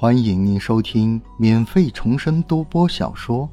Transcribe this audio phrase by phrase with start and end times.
[0.00, 3.46] 欢迎您收听免费重生多播小说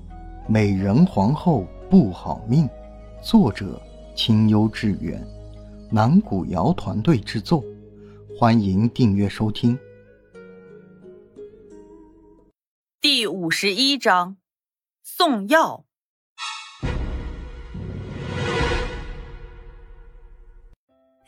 [0.50, 2.66] 《美人皇后不好命》，
[3.21, 3.81] 作者
[4.16, 5.21] 清幽致远，
[5.91, 7.62] 南古瑶团队制作。
[8.39, 9.78] 欢迎订阅收听。
[13.02, 14.38] 第五十一章，
[15.04, 15.84] 送药。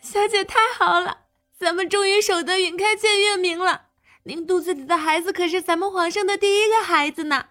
[0.01, 1.25] 小姐太好了，
[1.59, 3.88] 咱们终于守得云开见月明了。
[4.23, 7.45] 您肚子里的孩子可是咱们皇上的第一个孩子呢，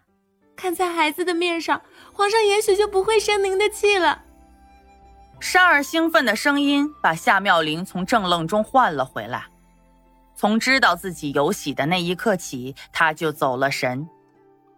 [0.54, 1.80] 看在孩子的面上，
[2.12, 4.22] 皇上也许就不会生您的气了。
[5.40, 9.46] 珊儿兴奋的声音把夏妙玲从怔愣中唤了回来。
[10.36, 14.08] 从知道自己有喜的那一刻起，她就走了神，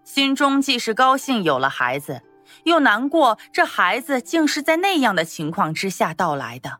[0.04, 2.22] 心中既是高兴有了孩子，
[2.64, 6.78] 又难过这孩子竟是在那样的情况之下到来的。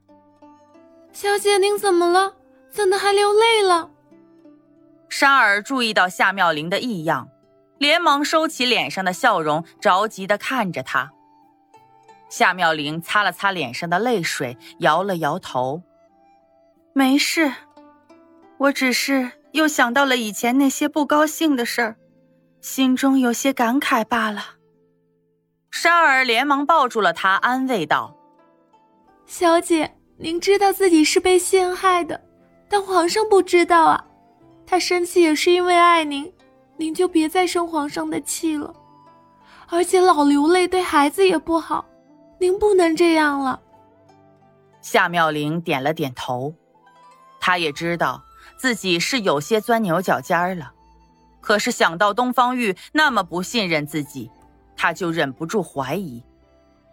[1.12, 2.37] 小姐，您怎么了？
[2.70, 3.90] 怎的还流泪了？
[5.10, 7.28] 珊儿注意到夏妙玲的异样，
[7.79, 11.10] 连忙收起脸上的笑容，着急的看着她。
[12.30, 15.82] 夏妙玲擦了擦脸上的泪水，摇了摇头
[16.95, 17.52] ：“没事，
[18.57, 21.96] 我只是又想到了以前那些不高兴的事儿，
[22.60, 24.45] 心中有些感慨罢了。”
[25.73, 28.16] 沙儿连忙抱住了她，安慰道
[29.27, 32.21] ：“小姐，您知道自己是被陷害的，
[32.68, 34.04] 但皇上不知道啊。”
[34.71, 36.32] 他生气也是因为爱您，
[36.76, 38.73] 您就别再生皇上的气了。
[39.66, 41.85] 而且老流泪对孩子也不好，
[42.38, 43.60] 您不能这样了。
[44.80, 46.54] 夏妙玲点了点头，
[47.40, 48.23] 她也知道
[48.57, 50.73] 自己是有些钻牛角尖了，
[51.40, 54.30] 可是想到东方玉那么不信任自己，
[54.77, 56.23] 她就忍不住怀疑，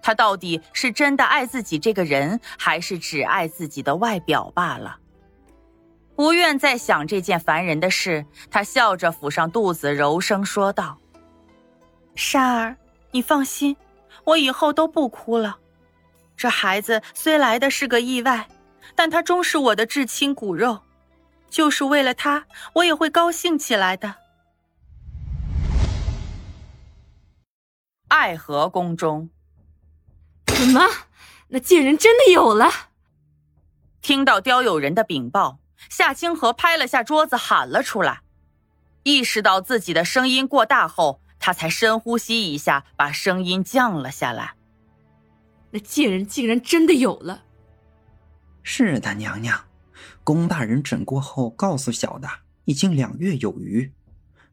[0.02, 4.98] 他到底是真的爱自己这个人，还是只爱自己的外表罢了。
[6.18, 10.98] 不愿再想这件烦人的事，他笑着抚上肚子，柔声说道
[12.16, 12.76] ：“珊儿，
[13.12, 13.78] 你放心，
[14.24, 15.60] 我以后都不哭了。
[16.36, 18.48] 这孩子虽来的是个意外，
[18.96, 20.80] 但他终是我的至亲骨肉，
[21.52, 24.16] 就是为了他，我也会高兴起来的。”
[28.10, 29.30] 爱河宫中，
[30.48, 30.82] 什么？
[31.50, 32.72] 那贱人真的有了？
[34.02, 35.60] 听到刁有人的禀报。
[35.90, 38.22] 夏清河拍了下桌子，喊了出来。
[39.04, 44.56] 意识到自己的声音过大后，他才深呼吸一下，把声音降了下来。
[45.72, 47.44] 那贱人竟然真的有了！
[48.64, 49.66] 是的，娘娘，
[50.24, 52.28] 宫大人诊过后告诉小的，
[52.66, 53.94] 已经两月有余。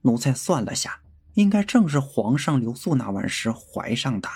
[0.02, 1.00] 奴才算了下，
[1.34, 4.28] 应该正是皇上留宿那晚时怀上的。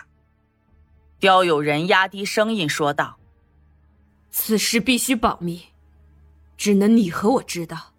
[1.20, 3.19] 刁有人压低声音说道
[4.31, 5.62] ：“此事必须保密。”
[6.59, 7.95] 只能你和我知道。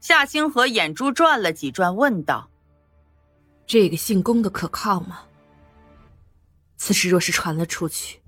[0.00, 2.48] 夏星河眼珠转了几转，问道
[3.66, 5.24] ：“这个姓宫的可靠吗？
[6.78, 8.22] 此事若是传了出去，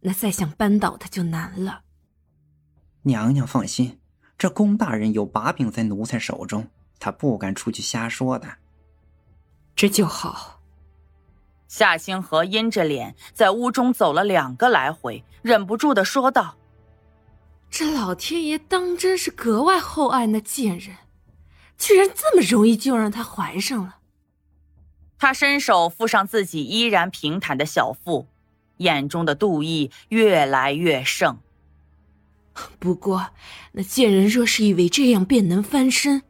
[0.00, 1.80] 那再想扳倒他就难了。”
[3.02, 3.98] 娘娘放心，
[4.38, 6.68] 这宫大人有把柄在奴才手中，
[7.00, 8.58] 他不敢出去瞎说的。
[9.74, 10.60] 这就好。
[11.66, 16.54] 夏星河阴着脸在屋中走了两个来回，忍不住的说道。
[17.72, 20.94] 这老天爷当真是格外厚爱那贱人，
[21.78, 23.96] 居然这么容易就让她怀上了。
[25.16, 28.28] 他伸手抚上自己依然平坦的小腹，
[28.76, 31.38] 眼中的妒意越来越盛。
[32.78, 33.30] 不过，
[33.72, 36.22] 那贱人若是以为这样便能翻身，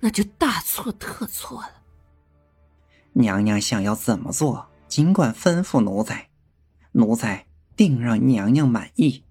[0.00, 1.70] 那就大错特错了。
[3.14, 6.28] 娘娘想要怎么做，尽管吩咐奴才，
[6.92, 9.24] 奴才定让娘娘满意。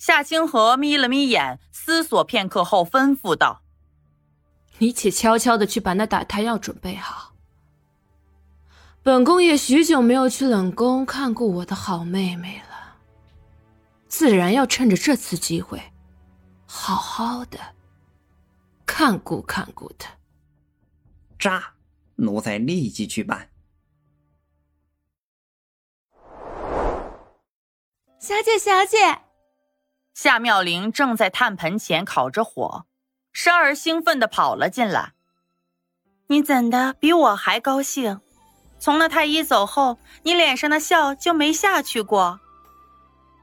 [0.00, 3.60] 夏清河眯了眯眼，思索片刻后吩咐道
[4.80, 7.34] ：“你且悄悄的去把那打胎药准备好。
[9.02, 12.96] 本宫也许久没有去冷宫看过我的好妹妹了，
[14.08, 15.78] 自然要趁着这次机会，
[16.64, 17.58] 好好的
[18.86, 20.10] 看顾看顾她。”
[21.38, 21.74] 扎，
[22.16, 23.50] 奴才立即去办。
[28.18, 29.29] 小姐，小姐。
[30.14, 32.84] 夏妙玲正在炭盆前烤着火，
[33.32, 35.12] 珊儿兴奋地跑了进来。
[36.26, 38.20] 你怎的比我还高兴？
[38.78, 42.40] 从那太医走后，你脸上的笑就没下去过？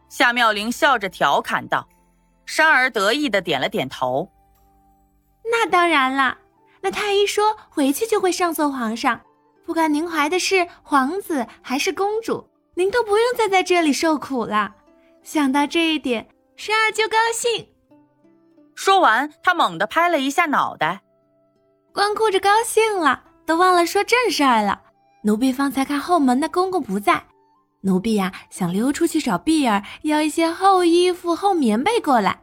[0.10, 1.88] 夏妙玲笑着调侃道。
[2.46, 4.32] 珊儿得意的点了点头。
[5.44, 6.38] 那当然了，
[6.82, 9.20] 那太医说回去就会上奏皇上，
[9.66, 14.74] 不管您怀的是皇子还是公主，您都不用再在这里受苦了。
[15.24, 16.28] 想到这一点。
[16.58, 17.68] 珊儿就高兴。
[18.76, 21.02] 说完，他猛地拍了一下脑袋，
[21.94, 24.82] 光顾着高兴了，都忘了说正事儿了。
[25.24, 27.24] 奴婢方才看后门的公公不在，
[27.82, 32.42] 奴婢呀想溜出去找碧儿要一些厚衣服、厚棉被过来。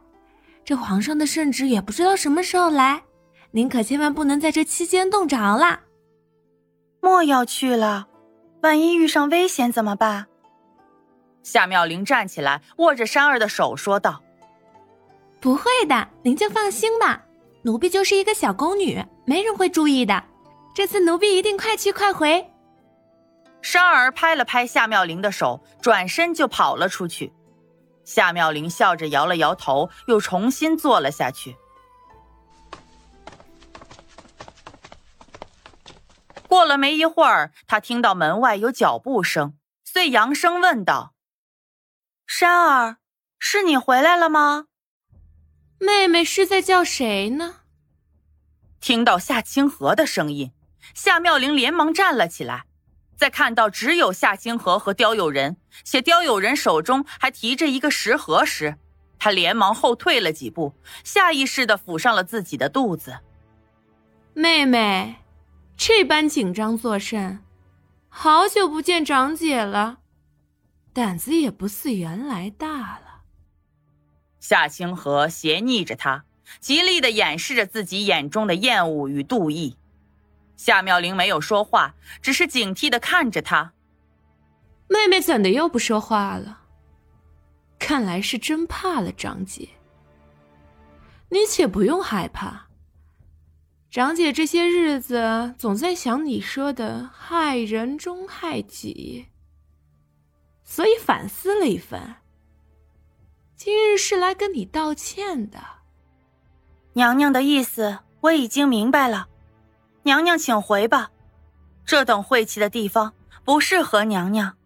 [0.63, 3.03] 这皇上的圣旨也不知道什么时候来，
[3.51, 5.81] 您可千万不能在这期间冻着了。
[7.01, 8.07] 莫要去了，
[8.61, 10.27] 万一遇上危险怎么办？
[11.45, 14.23] 夏妙玲站起来，握着山儿的手说道
[15.39, 17.23] ：“不会的，您就放心吧。
[17.61, 20.23] 奴婢就是一个小宫女，没人会注意的。
[20.73, 22.51] 这次奴婢一定快去快回。”
[23.61, 27.31] 山儿拍了拍夏妙玲的手，转身就跑了出去。
[28.03, 31.55] 夏妙玲笑着摇了摇头，又重新坐了下去。
[36.47, 39.53] 过了没一会儿，他听到门外有脚步声，
[39.83, 41.13] 遂扬声问道
[42.27, 42.97] ：“山儿，
[43.39, 44.65] 是你回来了吗？”
[45.79, 47.61] 妹妹是在叫谁呢？
[48.79, 50.51] 听到夏清河的声音，
[50.93, 52.65] 夏妙玲连忙站了起来。
[53.17, 58.77] 在看到只有夏清河和刁友仁，且刁友仁手中还提着一个食盒时，
[59.17, 60.73] 他连忙后退了几步，
[61.03, 63.19] 下意识的抚上了自己的肚子。
[64.33, 65.15] 妹妹，
[65.77, 67.39] 这般紧张作甚？
[68.09, 69.99] 好久不见长姐了，
[70.95, 73.23] 胆子也不似原来大了。
[74.39, 76.23] 夏清河斜睨着他，
[76.61, 79.75] 极力的掩饰着自己眼中的厌恶与妒意。
[80.55, 83.73] 夏妙玲没有说话，只是警惕的看着他。
[84.87, 86.61] 妹妹怎的又不说话了？
[87.77, 89.67] 看来是真怕了长姐。
[91.27, 92.67] 你且不用害怕。
[93.91, 99.25] 长姐这些日子总在想你说的“害人终害己”，
[100.75, 102.17] 所以反思了一番。
[103.55, 105.57] 今日是来跟你道歉的。
[106.91, 109.29] 娘娘的意思我已经明白了。
[110.03, 111.11] 娘娘，请回吧，
[111.85, 113.13] 这等晦气的地方
[113.45, 114.57] 不适合娘娘。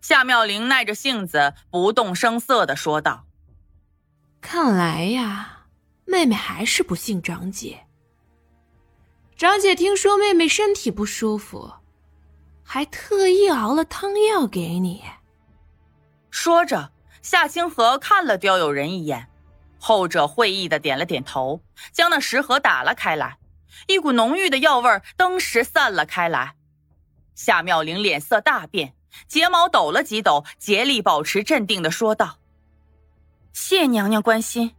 [0.00, 3.26] 夏妙玲耐着性子，不动声色的说道
[4.40, 5.66] ：“看来呀，
[6.06, 7.84] 妹妹还是不信长姐。
[9.36, 11.70] 长姐听说妹妹身体不舒服，
[12.64, 15.02] 还特意熬了汤药给你。”
[16.30, 16.90] 说着，
[17.22, 19.28] 夏清河看了刁友人一眼，
[19.78, 21.60] 后者会意的点了点头，
[21.92, 23.38] 将那食盒打了开来。
[23.86, 26.54] 一股浓郁的药味登时散了开来，
[27.34, 28.94] 夏妙玲脸色大变，
[29.28, 32.38] 睫毛抖了几抖，竭力保持镇定的说道
[33.52, 34.74] ：“谢娘娘关心，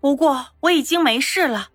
[0.00, 1.70] 不过我已经没事了。”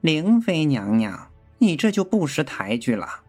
[0.00, 3.22] 灵妃娘娘，你这就不识抬举了，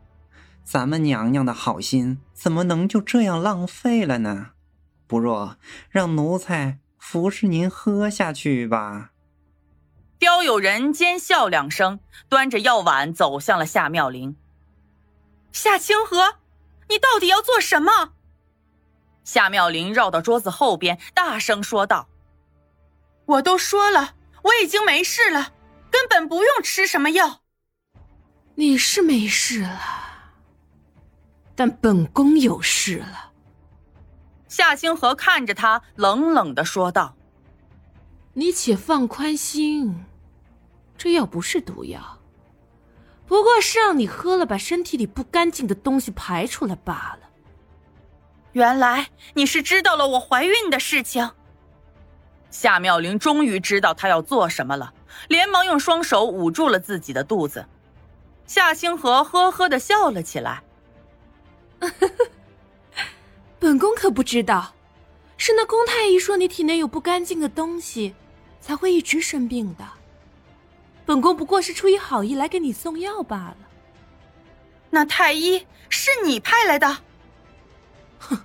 [0.72, 4.52] 咱们娘娘的好心怎么能就这样浪费了呢？
[5.08, 5.58] 不若
[5.90, 9.10] 让奴才服侍您喝下去吧。
[10.20, 12.00] 刁有人尖笑两声，
[12.30, 14.36] 端着药碗走向了夏妙玲。
[15.52, 16.36] 夏清河，
[16.88, 18.14] 你到底要做什么？
[19.24, 22.08] 夏妙玲绕到桌子后边，大声说道
[23.26, 24.14] ：“我都说了，
[24.44, 25.54] 我已经没事了，
[25.90, 27.42] 根本不用吃什么药。
[28.54, 30.09] 你是没事了，
[31.60, 33.34] 但本宫有事了。”
[34.48, 37.18] 夏星河看着他，冷冷的说道
[38.32, 40.06] ：“你且放宽心。”
[40.98, 42.20] 这药不是毒药，
[43.28, 47.28] 不过是让你喝了，把身体里不干净的东西排出来罢了。
[48.54, 51.30] 原来你是知道了我怀孕的事情。
[52.50, 54.94] 夏妙玲终于知道她要做什么了，
[55.28, 57.66] 连忙用双手捂住了自己的肚子。
[58.48, 60.64] 夏星河呵呵的笑了起来。
[63.60, 64.74] 本宫可不知道，
[65.38, 68.16] 是那宫太医说你体内有不干净的东西，
[68.60, 69.86] 才会一直生病的。
[71.06, 73.58] 本宫不过是出于好意来给你送药罢了。
[74.90, 77.00] 那太医是你派来的？
[78.20, 78.38] 哼！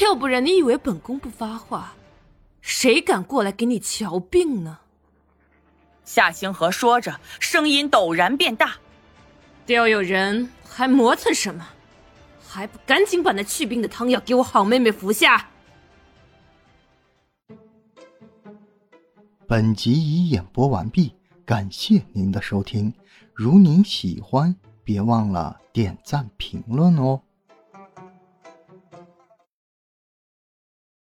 [0.00, 1.94] 要不然你以为本宫不发话，
[2.60, 4.78] 谁敢过来给你瞧病呢？
[6.04, 8.76] 夏星河说着，声音陡然变大
[9.66, 11.68] ：“刁有人还磨蹭什么？
[12.50, 15.48] 还不赶紧把那去病的汤药给我好妹妹服下！”
[19.46, 21.14] 本集已演播完毕。
[21.44, 22.92] 感谢您的收听，
[23.34, 24.54] 如您喜欢，
[24.84, 27.20] 别忘了点赞评论哦。